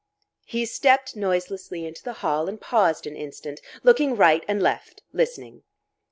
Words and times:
He 0.47 0.65
stepped 0.65 1.15
noiselessly 1.15 1.85
into 1.85 2.01
the 2.01 2.13
hall 2.25 2.49
and 2.49 2.59
paused 2.59 3.05
an 3.05 3.15
instant, 3.15 3.61
looking 3.83 4.15
right 4.15 4.43
and 4.47 4.59
left, 4.59 5.03
listening. 5.13 5.61